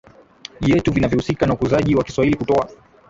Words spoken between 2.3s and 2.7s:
Kutoa